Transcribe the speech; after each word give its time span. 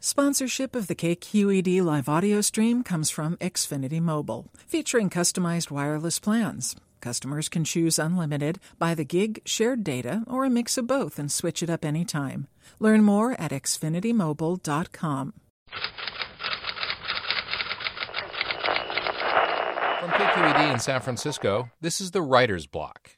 Sponsorship 0.00 0.76
of 0.76 0.86
the 0.86 0.94
KQED 0.94 1.82
live 1.82 2.08
audio 2.08 2.40
stream 2.40 2.84
comes 2.84 3.10
from 3.10 3.36
Xfinity 3.38 4.00
Mobile, 4.00 4.46
featuring 4.54 5.10
customized 5.10 5.72
wireless 5.72 6.20
plans. 6.20 6.76
Customers 7.00 7.48
can 7.48 7.64
choose 7.64 7.98
unlimited, 7.98 8.60
by 8.78 8.94
the 8.94 9.02
gig, 9.04 9.42
shared 9.44 9.82
data, 9.82 10.22
or 10.28 10.44
a 10.44 10.50
mix 10.50 10.78
of 10.78 10.86
both 10.86 11.18
and 11.18 11.32
switch 11.32 11.64
it 11.64 11.68
up 11.68 11.84
anytime. 11.84 12.46
Learn 12.78 13.02
more 13.02 13.32
at 13.40 13.50
xfinitymobile.com. 13.50 15.32
From 19.98 20.10
KQED 20.10 20.74
in 20.74 20.78
San 20.78 21.00
Francisco, 21.00 21.70
this 21.80 22.00
is 22.00 22.12
the 22.12 22.22
Writer's 22.22 22.68
Block. 22.68 23.16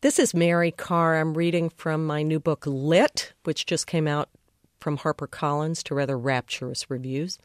This 0.00 0.20
is 0.20 0.32
Mary 0.32 0.70
Karr. 0.70 1.16
I'm 1.16 1.34
reading 1.34 1.70
from 1.70 2.06
my 2.06 2.22
new 2.22 2.38
book, 2.38 2.62
Lit, 2.66 3.32
which 3.42 3.66
just 3.66 3.88
came 3.88 4.06
out 4.06 4.28
from 4.86 4.98
HarperCollins 4.98 5.82
to 5.82 5.96
rather 5.96 6.16
rapturous 6.16 6.88
reviews. 6.88 7.40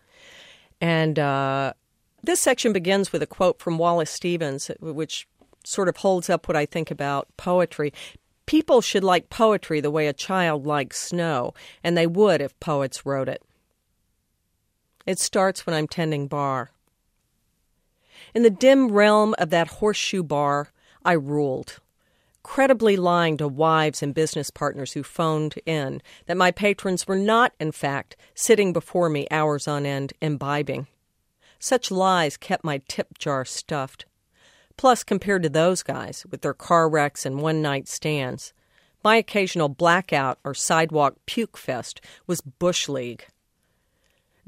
And 0.79 1.17
uh, 1.17 1.73
this 2.21 2.39
section 2.39 2.71
begins 2.71 3.11
with 3.11 3.23
a 3.23 3.25
quote 3.25 3.57
from 3.57 3.79
Wallace 3.79 4.11
Stevens, 4.11 4.69
which 4.79 5.27
sort 5.63 5.89
of 5.89 5.97
holds 5.97 6.29
up 6.29 6.47
what 6.47 6.55
I 6.55 6.67
think 6.67 6.91
about 6.91 7.27
poetry. 7.37 7.93
People 8.45 8.79
should 8.79 9.03
like 9.03 9.31
poetry 9.31 9.81
the 9.81 9.89
way 9.89 10.05
a 10.05 10.13
child 10.13 10.67
likes 10.67 10.99
snow, 10.99 11.55
and 11.83 11.97
they 11.97 12.05
would 12.05 12.41
if 12.41 12.59
poets 12.59 13.07
wrote 13.07 13.27
it. 13.27 13.41
It 15.07 15.17
starts 15.17 15.65
when 15.65 15.73
I'm 15.73 15.87
tending 15.87 16.27
bar. 16.27 16.69
In 18.35 18.43
the 18.43 18.51
dim 18.51 18.91
realm 18.91 19.33
of 19.39 19.49
that 19.49 19.67
horseshoe 19.67 20.21
bar, 20.21 20.69
I 21.03 21.13
ruled 21.13 21.79
credibly 22.43 22.95
lying 22.95 23.37
to 23.37 23.47
wives 23.47 24.01
and 24.01 24.13
business 24.13 24.49
partners 24.49 24.93
who 24.93 25.03
phoned 25.03 25.55
in 25.65 26.01
that 26.25 26.37
my 26.37 26.51
patrons 26.51 27.07
were 27.07 27.15
not, 27.15 27.53
in 27.59 27.71
fact, 27.71 28.15
sitting 28.33 28.73
before 28.73 29.09
me 29.09 29.27
hours 29.31 29.67
on 29.67 29.85
end 29.85 30.13
imbibing. 30.21 30.87
Such 31.59 31.91
lies 31.91 32.37
kept 32.37 32.63
my 32.63 32.81
tip 32.87 33.17
jar 33.19 33.45
stuffed. 33.45 34.05
Plus, 34.77 35.03
compared 35.03 35.43
to 35.43 35.49
those 35.49 35.83
guys 35.83 36.25
with 36.31 36.41
their 36.41 36.53
car 36.53 36.89
wrecks 36.89 37.25
and 37.25 37.39
one 37.39 37.61
night 37.61 37.87
stands, 37.87 38.53
my 39.03 39.15
occasional 39.15 39.69
blackout 39.69 40.39
or 40.43 40.53
sidewalk 40.53 41.15
puke 41.25 41.57
fest 41.57 42.01
was 42.27 42.41
Bush 42.41 42.89
League. 42.89 43.25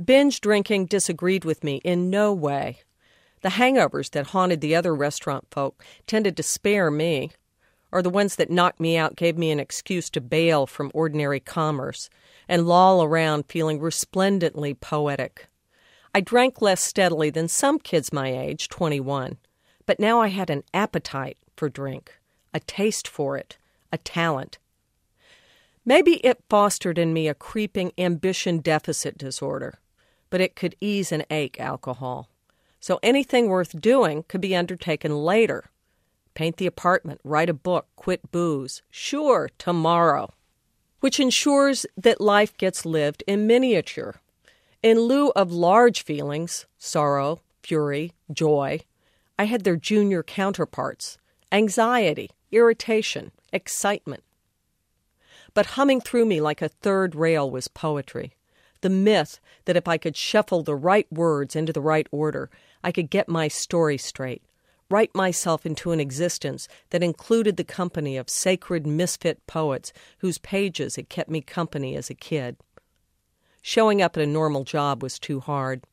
Binge 0.04 0.42
drinking 0.42 0.88
disagreed 0.88 1.46
with 1.46 1.64
me 1.64 1.82
in 1.84 2.10
no 2.10 2.34
way. 2.34 2.80
The 3.42 3.50
hangovers 3.50 4.10
that 4.12 4.28
haunted 4.28 4.62
the 4.62 4.76
other 4.76 4.96
restaurant 4.96 5.48
folk 5.52 5.84
tended 6.08 6.38
to 6.38 6.44
spare 6.44 6.90
me 6.90 7.32
or 7.94 8.02
the 8.02 8.10
ones 8.10 8.38
that 8.38 8.50
knocked 8.50 8.80
me 8.80 8.98
out 8.98 9.16
gave 9.16 9.38
me 9.38 9.52
an 9.52 9.60
excuse 9.60 10.10
to 10.10 10.20
bail 10.20 10.66
from 10.66 10.90
ordinary 10.96 11.40
commerce 11.40 12.10
and 12.48 12.68
loll 12.68 13.04
around 13.04 13.46
feeling 13.48 13.80
resplendently 13.80 14.74
poetic. 14.74 15.46
I 16.12 16.20
drank 16.20 16.60
less 16.60 16.84
steadily 16.84 17.30
than 17.30 17.48
some 17.48 17.78
kids 17.78 18.12
my 18.12 18.36
age, 18.36 18.68
21, 18.68 19.38
but 19.86 20.00
now 20.00 20.20
I 20.20 20.30
had 20.30 20.50
an 20.50 20.64
appetite 20.74 21.38
for 21.56 21.70
drink, 21.70 22.20
a 22.52 22.60
taste 22.60 23.08
for 23.08 23.38
it, 23.38 23.58
a 23.92 24.00
talent. 24.00 24.58
Maybe 25.86 26.14
it 26.26 26.44
fostered 26.50 26.98
in 26.98 27.14
me 27.14 27.28
a 27.28 27.36
creeping 27.36 27.92
ambition 28.00 28.58
deficit 28.58 29.20
disorder, 29.20 29.80
but 30.32 30.42
it 30.42 30.56
could 30.56 30.76
ease 30.82 31.12
an 31.12 31.26
ache, 31.30 31.60
alcohol. 31.60 32.28
So 32.80 33.00
anything 33.04 33.50
worth 33.50 33.80
doing 33.80 34.24
could 34.28 34.42
be 34.42 34.56
undertaken 34.56 35.16
later 35.16 35.70
paint 36.34 36.58
the 36.58 36.68
apartment, 36.68 37.22
write 37.24 37.50
a 37.50 37.54
book, 37.54 37.88
quit 37.96 38.32
booze. 38.32 38.82
Sure, 38.90 39.50
tomorrow. 39.58 40.34
Which 41.00 41.20
ensures 41.20 41.86
that 41.98 42.22
life 42.22 42.56
gets 42.58 42.86
lived 42.86 43.24
in 43.28 43.48
miniature. 43.48 44.16
In 44.82 45.00
lieu 45.00 45.32
of 45.36 45.52
large 45.52 46.04
feelings, 46.04 46.66
sorrow, 46.78 47.42
fury, 47.62 48.14
joy, 48.32 48.82
I 49.38 49.46
had 49.46 49.64
their 49.64 49.76
junior 49.76 50.24
counterparts 50.24 51.18
anxiety, 51.52 52.32
irritation, 52.52 53.32
excitement. 53.52 54.24
But 55.54 55.68
humming 55.68 56.02
through 56.02 56.26
me 56.26 56.42
like 56.42 56.62
a 56.62 56.70
third 56.70 57.14
rail 57.14 57.50
was 57.50 57.68
poetry. 57.68 58.34
The 58.82 58.90
myth 58.90 59.40
that 59.66 59.78
if 59.78 59.88
I 59.88 59.98
could 59.98 60.18
shuffle 60.18 60.64
the 60.64 60.76
right 60.76 61.06
words 61.12 61.56
into 61.56 61.72
the 61.72 61.80
right 61.80 62.08
order, 62.12 62.50
I 62.84 62.92
could 62.92 63.10
get 63.10 63.30
my 63.30 63.48
story 63.48 63.98
straight, 63.98 64.42
write 64.94 65.16
myself 65.16 65.66
into 65.66 65.92
an 65.92 66.00
existence 66.00 66.68
that 66.92 67.02
included 67.02 67.58
the 67.58 67.64
company 67.64 68.16
of 68.16 68.30
sacred 68.30 68.86
misfit 68.86 69.44
poets 69.48 69.92
whose 70.20 70.38
pages 70.38 70.98
had 70.98 71.10
kept 71.10 71.32
me 71.32 71.42
company 71.42 71.96
as 71.96 72.12
a 72.12 72.14
kid. 72.14 72.56
Showing 73.64 74.04
up 74.04 74.16
at 74.16 74.22
a 74.22 74.28
normal 74.28 74.64
job 74.64 75.02
was 75.02 75.18
too 75.18 75.40
hard. 75.40 75.84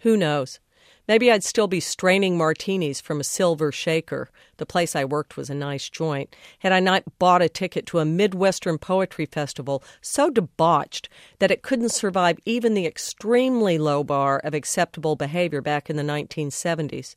Who 0.00 0.16
knows? 0.16 0.58
Maybe 1.06 1.30
I'd 1.30 1.44
still 1.44 1.68
be 1.68 1.78
straining 1.78 2.36
martinis 2.36 3.00
from 3.00 3.20
a 3.20 3.24
silver 3.38 3.70
shaker. 3.70 4.28
The 4.56 4.66
place 4.66 4.96
I 4.96 5.04
worked 5.04 5.36
was 5.36 5.48
a 5.48 5.54
nice 5.54 5.88
joint. 5.88 6.34
Had 6.58 6.72
I 6.72 6.80
not 6.80 7.04
bought 7.20 7.42
a 7.42 7.48
ticket 7.48 7.86
to 7.86 8.00
a 8.00 8.04
Midwestern 8.04 8.76
Poetry 8.76 9.26
Festival 9.26 9.84
so 10.00 10.30
debauched 10.30 11.08
that 11.38 11.52
it 11.52 11.62
couldn't 11.62 11.90
survive 11.90 12.40
even 12.44 12.74
the 12.74 12.86
extremely 12.86 13.78
low 13.78 14.02
bar 14.02 14.40
of 14.40 14.52
acceptable 14.52 15.14
behavior 15.14 15.60
back 15.60 15.88
in 15.88 15.94
the 15.94 16.02
1970s. 16.02 17.14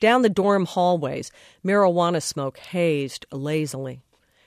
Down 0.00 0.22
the 0.22 0.28
dorm 0.28 0.66
hallways, 0.66 1.30
marijuana 1.64 2.22
smoke 2.22 2.58
hazed 2.58 3.26
lazily. 3.32 4.00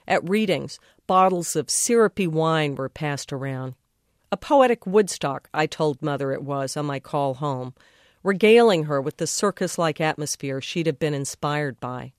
At 0.08 0.28
readings, 0.28 0.80
bottles 1.08 1.56
of 1.56 1.70
syrupy 1.70 2.28
wine 2.28 2.76
were 2.76 2.90
passed 2.90 3.34
around. 3.34 3.76
A 4.32 4.38
poetic 4.38 4.88
Woodstock, 4.88 5.50
I 5.54 5.68
told 5.68 6.02
Mother 6.02 6.32
it 6.32 6.44
was 6.44 6.78
on 6.78 6.86
my 6.86 7.00
call 7.00 7.36
home, 7.36 7.74
regaling 8.24 8.86
her 8.86 9.02
with 9.02 9.18
the 9.18 9.28
circus 9.28 9.78
like 9.78 10.00
atmosphere 10.00 10.62
she'd 10.62 10.86
have 10.86 11.00
been 11.00 11.14
inspired 11.14 11.80
by. 11.80 12.14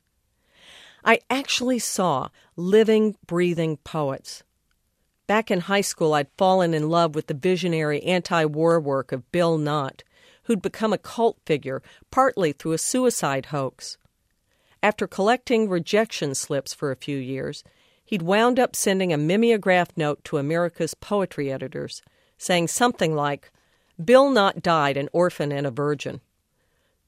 I 1.05 1.21
actually 1.31 1.79
saw 1.79 2.29
living, 2.55 3.17
breathing 3.27 3.79
poets. 3.79 4.43
Back 5.27 5.51
in 5.51 5.61
high 5.61 5.81
school, 5.81 6.15
I'd 6.15 6.29
fallen 6.37 6.75
in 6.75 6.91
love 6.91 7.15
with 7.15 7.29
the 7.29 7.35
visionary 7.35 8.03
anti 8.03 8.45
war 8.45 8.79
work 8.79 9.11
of 9.11 9.31
Bill 9.33 9.57
Knott, 9.57 10.03
who'd 10.45 10.63
become 10.63 10.93
a 10.93 10.99
cult 10.99 11.39
figure 11.47 11.83
partly 12.11 12.53
through 12.53 12.73
a 12.73 12.79
suicide 12.79 13.47
hoax. 13.47 13.99
After 14.83 15.07
collecting 15.07 15.69
rejection 15.69 16.35
slips 16.35 16.75
for 16.75 16.91
a 16.91 16.97
few 16.97 17.17
years, 17.17 17.63
he'd 18.05 18.23
wound 18.23 18.59
up 18.59 18.75
sending 18.75 19.13
a 19.13 19.19
mimeograph 19.19 19.89
note 19.97 20.25
to 20.25 20.39
America's 20.39 20.95
poetry 20.95 21.53
editors, 21.53 22.03
saying 22.37 22.69
something 22.69 23.15
like, 23.15 23.53
Bill 24.03 24.31
Knott 24.31 24.63
died 24.63 24.97
an 24.97 25.09
orphan 25.13 25.53
and 25.53 25.67
a 25.67 25.71
virgin. 25.71 26.21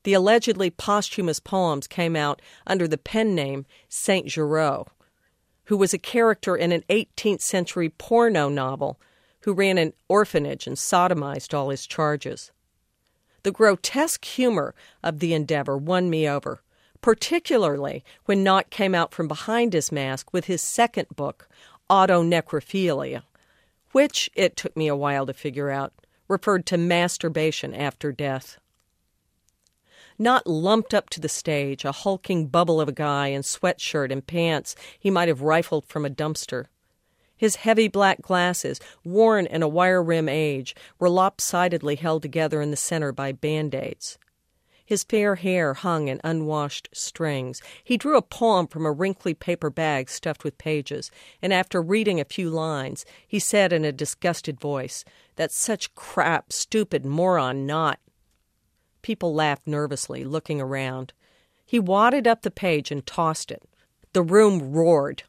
The 0.04 0.14
allegedly 0.14 0.70
posthumous 0.70 1.40
poems 1.40 1.86
came 1.86 2.14
out 2.14 2.40
under 2.66 2.86
the 2.86 2.98
pen 2.98 3.34
name 3.34 3.66
Saint 3.88 4.28
Geraud, 4.28 4.88
who 5.64 5.76
was 5.76 5.94
a 5.94 5.98
character 5.98 6.54
in 6.54 6.72
an 6.72 6.84
18th 6.90 7.40
century 7.40 7.88
porno 7.88 8.48
novel 8.48 9.00
who 9.40 9.52
ran 9.52 9.78
an 9.78 9.94
orphanage 10.08 10.66
and 10.66 10.76
sodomized 10.76 11.54
all 11.54 11.70
his 11.70 11.86
charges. 11.86 12.52
The 13.44 13.52
grotesque 13.52 14.24
humor 14.24 14.74
of 15.02 15.18
the 15.18 15.34
endeavor 15.34 15.76
won 15.76 16.08
me 16.08 16.26
over, 16.26 16.62
particularly 17.02 18.02
when 18.24 18.42
Knott 18.42 18.70
came 18.70 18.94
out 18.94 19.12
from 19.12 19.28
behind 19.28 19.74
his 19.74 19.92
mask 19.92 20.32
with 20.32 20.46
his 20.46 20.62
second 20.62 21.08
book, 21.14 21.46
Autonecrophilia, 21.90 23.22
which, 23.92 24.30
it 24.34 24.56
took 24.56 24.74
me 24.74 24.88
a 24.88 24.96
while 24.96 25.26
to 25.26 25.34
figure 25.34 25.68
out, 25.70 25.92
referred 26.26 26.64
to 26.66 26.78
masturbation 26.78 27.74
after 27.74 28.12
death. 28.12 28.58
Knott 30.18 30.46
lumped 30.46 30.94
up 30.94 31.10
to 31.10 31.20
the 31.20 31.28
stage, 31.28 31.84
a 31.84 31.92
hulking 31.92 32.46
bubble 32.46 32.80
of 32.80 32.88
a 32.88 32.92
guy 32.92 33.28
in 33.28 33.42
sweatshirt 33.42 34.10
and 34.10 34.26
pants 34.26 34.74
he 34.98 35.10
might 35.10 35.28
have 35.28 35.42
rifled 35.42 35.84
from 35.86 36.06
a 36.06 36.10
dumpster. 36.10 36.66
His 37.36 37.56
heavy 37.56 37.88
black 37.88 38.22
glasses, 38.22 38.80
worn 39.04 39.46
in 39.46 39.62
a 39.62 39.68
wire 39.68 40.02
rim 40.02 40.28
age, 40.28 40.74
were 40.98 41.08
lopsidedly 41.08 41.96
held 41.96 42.22
together 42.22 42.60
in 42.62 42.70
the 42.70 42.76
center 42.76 43.12
by 43.12 43.32
band 43.32 43.74
aids. 43.74 44.18
His 44.86 45.02
fair 45.02 45.36
hair 45.36 45.72
hung 45.72 46.08
in 46.08 46.20
unwashed 46.22 46.90
strings. 46.92 47.62
He 47.82 47.96
drew 47.96 48.18
a 48.18 48.22
poem 48.22 48.66
from 48.66 48.84
a 48.84 48.92
wrinkly 48.92 49.32
paper 49.32 49.70
bag 49.70 50.10
stuffed 50.10 50.44
with 50.44 50.58
pages, 50.58 51.10
and 51.40 51.54
after 51.54 51.80
reading 51.80 52.20
a 52.20 52.26
few 52.26 52.50
lines, 52.50 53.06
he 53.26 53.38
said 53.38 53.72
in 53.72 53.84
a 53.84 53.92
disgusted 53.92 54.60
voice, 54.60 55.04
That's 55.36 55.56
such 55.56 55.94
crap, 55.94 56.52
stupid 56.52 57.04
moron 57.04 57.64
Knott. 57.64 57.98
People 59.00 59.34
laughed 59.34 59.66
nervously, 59.66 60.22
looking 60.22 60.60
around. 60.60 61.14
He 61.64 61.80
wadded 61.80 62.26
up 62.26 62.42
the 62.42 62.50
page 62.50 62.90
and 62.90 63.06
tossed 63.06 63.50
it. 63.50 63.62
The 64.12 64.22
room 64.22 64.72
roared. 64.72 65.22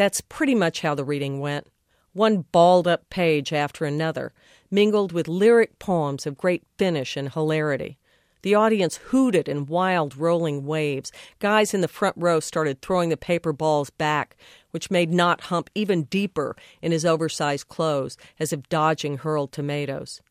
That's 0.00 0.22
pretty 0.22 0.54
much 0.54 0.80
how 0.80 0.94
the 0.94 1.04
reading 1.04 1.40
went. 1.40 1.66
One 2.14 2.46
balled 2.52 2.88
up 2.88 3.10
page 3.10 3.52
after 3.52 3.84
another, 3.84 4.32
mingled 4.70 5.12
with 5.12 5.28
lyric 5.28 5.78
poems 5.78 6.24
of 6.24 6.38
great 6.38 6.62
finish 6.78 7.18
and 7.18 7.30
hilarity. 7.30 7.98
The 8.40 8.54
audience 8.54 8.96
hooted 8.96 9.46
in 9.46 9.66
wild 9.66 10.16
rolling 10.16 10.64
waves. 10.64 11.12
Guys 11.38 11.74
in 11.74 11.82
the 11.82 11.86
front 11.86 12.16
row 12.16 12.40
started 12.40 12.80
throwing 12.80 13.10
the 13.10 13.18
paper 13.18 13.52
balls 13.52 13.90
back, 13.90 14.38
which 14.70 14.90
made 14.90 15.12
Knott 15.12 15.42
hump 15.42 15.68
even 15.74 16.04
deeper 16.04 16.56
in 16.80 16.92
his 16.92 17.04
oversized 17.04 17.68
clothes, 17.68 18.16
as 18.38 18.54
if 18.54 18.70
dodging 18.70 19.18
hurled 19.18 19.52
tomatoes. 19.52 20.22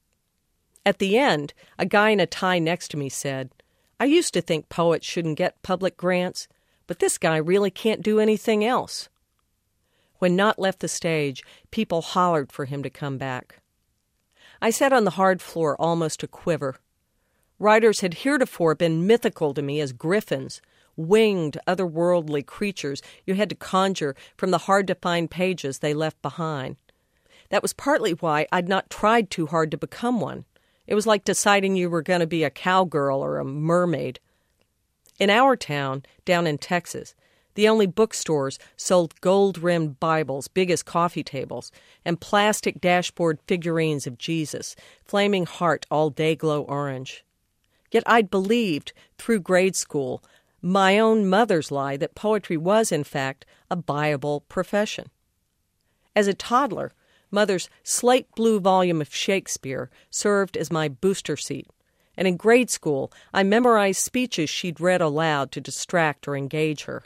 At 0.84 0.98
the 0.98 1.16
end, 1.16 1.54
a 1.78 1.86
guy 1.86 2.10
in 2.10 2.20
a 2.20 2.26
tie 2.26 2.58
next 2.58 2.88
to 2.88 2.98
me 2.98 3.08
said, 3.08 3.52
I 4.00 4.06
used 4.06 4.34
to 4.34 4.42
think 4.42 4.68
poets 4.68 5.06
shouldn't 5.06 5.38
get 5.38 5.62
public 5.62 5.96
grants, 5.96 6.48
but 6.88 6.98
this 6.98 7.20
guy 7.20 7.38
really 7.38 7.70
can't 7.70 8.02
do 8.02 8.20
anything 8.20 8.66
else. 8.66 9.10
When 10.20 10.36
Knott 10.36 10.60
left 10.60 10.80
the 10.80 10.88
stage, 10.88 11.44
people 11.72 12.02
hollered 12.02 12.52
for 12.52 12.66
him 12.66 12.84
to 12.84 12.90
come 12.90 13.18
back. 13.18 13.62
I 14.62 14.70
sat 14.70 14.94
on 14.94 15.06
the 15.06 15.12
hard 15.12 15.42
floor 15.42 15.76
almost 15.80 16.24
a 16.24 16.28
quiver. 16.28 16.76
Writers 17.58 18.02
had 18.02 18.16
heretofore 18.16 18.76
been 18.76 19.08
mythical 19.08 19.54
to 19.54 19.62
me 19.62 19.80
as 19.80 19.94
griffins, 19.94 20.62
winged, 20.98 21.58
otherworldly 21.66 22.46
creatures 22.46 23.02
you 23.26 23.36
had 23.36 23.50
to 23.50 23.56
conjure 23.56 24.16
from 24.36 24.52
the 24.52 24.60
hard 24.60 24.88
to 24.88 24.96
find 24.96 25.32
pages 25.32 25.80
they 25.80 25.94
left 25.94 26.22
behind. 26.22 26.76
That 27.50 27.62
was 27.62 27.74
partly 27.74 28.12
why 28.12 28.48
I'd 28.52 28.68
not 28.68 28.90
tried 28.90 29.30
too 29.30 29.48
hard 29.48 29.72
to 29.72 29.78
become 29.78 30.20
one. 30.20 30.46
It 30.86 30.96
was 30.96 31.08
like 31.08 31.24
deciding 31.24 31.76
you 31.76 31.90
were 31.90 32.02
going 32.02 32.20
to 32.20 32.28
be 32.28 32.44
a 32.44 32.50
cowgirl 32.50 33.24
or 33.24 33.38
a 33.38 33.46
mermaid. 33.46 34.20
In 35.20 35.30
our 35.30 35.56
town, 35.56 36.04
down 36.26 36.48
in 36.48 36.58
Texas, 36.58 37.16
the 37.60 37.68
only 37.68 37.88
bookstores 37.88 38.58
sold 38.78 39.20
gold 39.20 39.58
rimmed 39.58 40.00
Bibles 40.00 40.48
big 40.48 40.72
as 40.72 40.82
coffee 40.82 41.26
tables 41.26 41.74
and 42.06 42.22
plastic 42.22 42.80
dashboard 42.80 43.38
figurines 43.48 44.08
of 44.08 44.18
Jesus, 44.18 44.78
flaming 45.04 45.46
heart 45.46 45.86
all 45.92 46.10
day 46.10 46.38
glow 46.38 46.62
orange. 46.62 47.26
Yet 47.92 48.04
I'd 48.06 48.30
believed, 48.30 48.94
through 49.18 49.42
grade 49.42 49.76
school, 49.76 50.24
my 50.62 50.98
own 50.98 51.28
mother's 51.28 51.70
lie 51.70 51.98
that 51.98 52.16
poetry 52.16 52.56
was, 52.56 52.94
in 52.94 53.04
fact, 53.04 53.46
a 53.70 53.76
viable 53.76 54.40
profession. 54.48 55.10
As 56.16 56.28
a 56.28 56.34
toddler, 56.34 56.94
Mother's 57.30 57.70
slate 57.84 58.34
blue 58.38 58.62
volume 58.62 59.02
of 59.02 59.14
Shakespeare 59.14 59.90
served 60.10 60.56
as 60.56 60.72
my 60.72 60.88
booster 60.88 61.36
seat, 61.36 61.68
and 62.16 62.26
in 62.26 62.38
grade 62.38 62.70
school 62.70 63.12
I 63.34 63.44
memorized 63.44 64.00
speeches 64.02 64.50
she'd 64.50 64.80
read 64.80 65.02
aloud 65.02 65.52
to 65.52 65.60
distract 65.60 66.26
or 66.26 66.38
engage 66.38 66.86
her. 66.86 67.04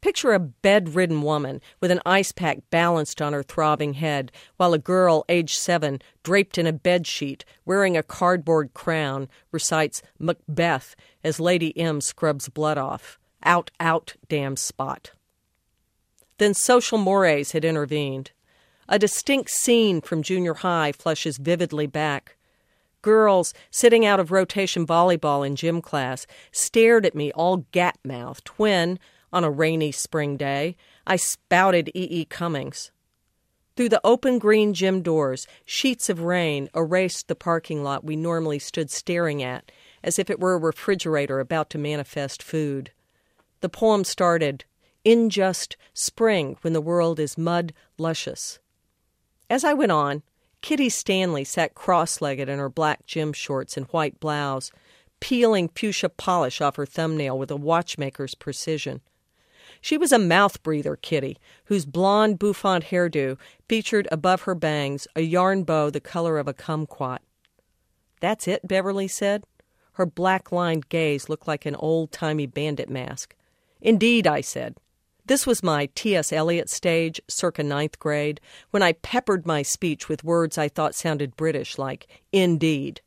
Picture 0.00 0.32
a 0.32 0.38
bedridden 0.38 1.22
woman 1.22 1.60
with 1.80 1.90
an 1.90 2.00
ice 2.06 2.30
pack 2.30 2.58
balanced 2.70 3.20
on 3.20 3.32
her 3.32 3.42
throbbing 3.42 3.94
head, 3.94 4.30
while 4.56 4.72
a 4.72 4.78
girl, 4.78 5.24
aged 5.28 5.56
seven, 5.56 6.00
draped 6.22 6.56
in 6.56 6.66
a 6.66 6.72
bed 6.72 7.06
sheet, 7.06 7.44
wearing 7.64 7.96
a 7.96 8.02
cardboard 8.02 8.74
crown, 8.74 9.28
recites 9.50 10.00
Macbeth 10.18 10.94
as 11.24 11.40
Lady 11.40 11.76
M 11.76 12.00
scrubs 12.00 12.48
blood 12.48 12.78
off. 12.78 13.18
Out, 13.42 13.70
out, 13.80 14.14
damn 14.28 14.56
spot. 14.56 15.12
Then 16.38 16.54
social 16.54 16.98
mores 16.98 17.52
had 17.52 17.64
intervened. 17.64 18.30
A 18.88 18.98
distinct 18.98 19.50
scene 19.50 20.00
from 20.00 20.22
junior 20.22 20.54
high 20.54 20.92
flushes 20.92 21.38
vividly 21.38 21.86
back. 21.86 22.36
Girls, 23.02 23.52
sitting 23.70 24.06
out 24.06 24.20
of 24.20 24.30
rotation 24.30 24.86
volleyball 24.86 25.46
in 25.46 25.56
gym 25.56 25.80
class, 25.80 26.26
stared 26.52 27.04
at 27.04 27.14
me 27.14 27.32
all 27.32 27.66
gap 27.72 27.98
mouthed 28.04 28.48
when, 28.56 28.98
on 29.32 29.44
a 29.44 29.50
rainy 29.50 29.92
spring 29.92 30.36
day, 30.36 30.76
I 31.06 31.16
spouted 31.16 31.88
E. 31.88 32.08
E. 32.10 32.24
Cummings. 32.24 32.90
Through 33.76 33.90
the 33.90 34.00
open 34.02 34.38
green 34.40 34.74
gym 34.74 35.02
doors, 35.02 35.46
sheets 35.64 36.08
of 36.08 36.20
rain 36.20 36.68
erased 36.74 37.28
the 37.28 37.36
parking 37.36 37.84
lot 37.84 38.02
we 38.02 38.16
normally 38.16 38.58
stood 38.58 38.90
staring 38.90 39.42
at, 39.42 39.70
as 40.02 40.18
if 40.18 40.28
it 40.30 40.40
were 40.40 40.54
a 40.54 40.58
refrigerator 40.58 41.38
about 41.38 41.70
to 41.70 41.78
manifest 41.78 42.42
food. 42.42 42.90
The 43.60 43.68
poem 43.68 44.02
started 44.02 44.64
In 45.04 45.30
just 45.30 45.76
spring, 45.94 46.56
when 46.62 46.72
the 46.72 46.80
world 46.80 47.20
is 47.20 47.38
mud 47.38 47.72
luscious. 47.98 48.58
As 49.48 49.62
I 49.62 49.74
went 49.74 49.92
on, 49.92 50.22
Kitty 50.60 50.88
Stanley 50.88 51.44
sat 51.44 51.74
cross 51.74 52.20
legged 52.20 52.48
in 52.48 52.58
her 52.58 52.68
black 52.68 53.06
gym 53.06 53.32
shorts 53.32 53.76
and 53.76 53.86
white 53.86 54.18
blouse, 54.18 54.72
peeling 55.20 55.68
fuchsia 55.68 56.08
polish 56.08 56.60
off 56.60 56.76
her 56.76 56.86
thumbnail 56.86 57.38
with 57.38 57.50
a 57.50 57.56
watchmaker's 57.56 58.34
precision. 58.34 59.00
She 59.80 59.96
was 59.96 60.12
a 60.12 60.18
mouth 60.18 60.62
breather 60.62 60.96
kitty, 60.96 61.38
whose 61.66 61.86
blonde 61.86 62.38
bouffant 62.38 62.84
hairdo 62.84 63.38
featured 63.68 64.08
above 64.10 64.42
her 64.42 64.54
bangs 64.54 65.06
a 65.14 65.20
yarn 65.20 65.64
bow 65.64 65.90
the 65.90 66.00
color 66.00 66.38
of 66.38 66.48
a 66.48 66.54
kumquat. 66.54 67.20
That's 68.20 68.48
it, 68.48 68.66
Beverly 68.66 69.08
said. 69.08 69.44
Her 69.92 70.06
black 70.06 70.52
lined 70.52 70.88
gaze 70.88 71.28
looked 71.28 71.48
like 71.48 71.66
an 71.66 71.76
old 71.76 72.12
timey 72.12 72.46
bandit 72.46 72.88
mask. 72.88 73.34
Indeed, 73.80 74.26
I 74.26 74.40
said. 74.40 74.76
This 75.26 75.46
was 75.46 75.62
my 75.62 75.90
T.S. 75.94 76.32
Eliot 76.32 76.70
stage, 76.70 77.20
circa 77.28 77.62
ninth 77.62 77.98
grade, 77.98 78.40
when 78.70 78.82
I 78.82 78.92
peppered 78.92 79.46
my 79.46 79.62
speech 79.62 80.08
with 80.08 80.24
words 80.24 80.56
I 80.56 80.68
thought 80.68 80.94
sounded 80.94 81.36
British, 81.36 81.76
like 81.76 82.06
indeed. 82.32 83.02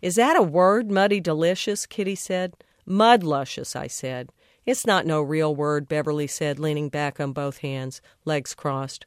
Is 0.00 0.14
that 0.14 0.36
a 0.36 0.42
word, 0.42 0.90
muddy 0.90 1.20
delicious? 1.20 1.84
Kitty 1.84 2.14
said. 2.14 2.54
Mud 2.86 3.22
luscious, 3.22 3.76
I 3.76 3.88
said. 3.88 4.30
It's 4.68 4.84
not 4.84 5.06
no 5.06 5.22
real 5.22 5.54
word, 5.56 5.88
Beverly 5.88 6.26
said, 6.26 6.58
leaning 6.58 6.90
back 6.90 7.18
on 7.18 7.32
both 7.32 7.60
hands, 7.60 8.02
legs 8.26 8.54
crossed. 8.54 9.06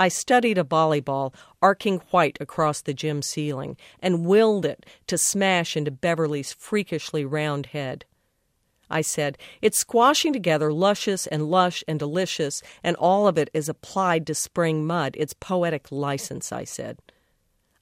I 0.00 0.08
studied 0.08 0.56
a 0.56 0.64
volleyball 0.64 1.34
arcing 1.60 1.98
white 2.12 2.38
across 2.40 2.80
the 2.80 2.94
gym 2.94 3.20
ceiling 3.20 3.76
and 4.00 4.24
willed 4.24 4.64
it 4.64 4.86
to 5.08 5.18
smash 5.18 5.76
into 5.76 5.90
Beverly's 5.90 6.54
freakishly 6.54 7.26
round 7.26 7.66
head. 7.66 8.06
I 8.88 9.02
said, 9.02 9.36
It's 9.60 9.78
squashing 9.78 10.32
together 10.32 10.72
luscious 10.72 11.26
and 11.26 11.50
lush 11.50 11.84
and 11.86 11.98
delicious, 11.98 12.62
and 12.82 12.96
all 12.96 13.28
of 13.28 13.36
it 13.36 13.50
is 13.52 13.68
applied 13.68 14.26
to 14.28 14.34
spring 14.34 14.86
mud. 14.86 15.14
It's 15.18 15.34
poetic 15.34 15.92
license, 15.92 16.52
I 16.52 16.64
said. 16.64 17.00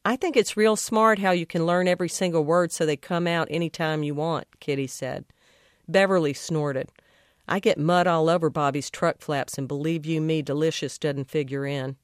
I 0.05 0.17
think 0.17 0.37
it's 0.37 0.57
real 0.57 0.75
smart 0.75 1.21
how 1.21 1.31
you 1.31 1.47
can 1.47 1.65
learn 1.65 1.87
every 1.87 2.09
single 2.09 2.45
word 2.45 2.73
so 2.73 2.85
they 2.85 2.97
come 2.97 3.29
out 3.29 3.47
any 3.53 3.71
time 3.71 4.03
you 4.03 4.17
want, 4.17 4.49
Kitty 4.59 4.89
said. 4.89 5.25
Beverly 5.87 6.33
snorted. 6.33 6.91
I 7.47 7.61
get 7.61 7.79
mud 7.79 8.07
all 8.07 8.31
over 8.31 8.49
Bobby's 8.49 8.91
truck 8.91 9.21
flaps, 9.21 9.59
and 9.59 9.69
believe 9.69 10.07
you 10.07 10.21
me, 10.21 10.43
delicious 10.43 10.99
doesn't 10.99 11.31
figure 11.31 11.67
in. 11.67 11.97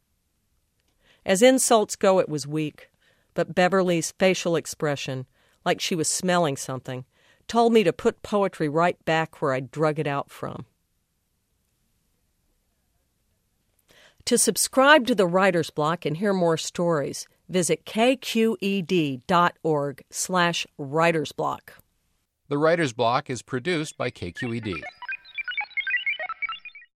As 1.25 1.43
insults 1.43 1.97
go, 1.97 2.19
it 2.19 2.29
was 2.29 2.47
weak, 2.47 2.91
but 3.35 3.55
Beverly's 3.55 4.13
facial 4.13 4.57
expression, 4.57 5.27
like 5.65 5.81
she 5.81 5.95
was 5.95 6.09
smelling 6.09 6.57
something, 6.57 7.05
told 7.49 7.73
me 7.73 7.83
to 7.85 7.93
put 7.93 8.23
poetry 8.23 8.69
right 8.69 9.03
back 9.05 9.41
where 9.41 9.53
I'd 9.53 9.71
drug 9.71 9.99
it 9.99 10.07
out 10.07 10.31
from. 10.31 10.67
To 14.27 14.39
subscribe 14.39 15.07
to 15.07 15.15
the 15.15 15.27
Writer's 15.27 15.71
Block 15.71 16.05
and 16.05 16.17
hear 16.19 16.33
more 16.33 16.57
stories, 16.57 17.27
visit 17.49 17.85
kqed.org 17.85 19.25
slash 20.11 20.67
writersblock. 20.79 21.61
The 22.49 22.59
Writer's 22.59 22.93
Block 22.93 23.31
is 23.31 23.43
produced 23.43 23.97
by 23.97 24.11
KQED. 24.11 24.83